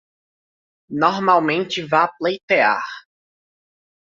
Normalmente 0.89 1.83
vá 1.85 2.07
pleitear 2.17 2.81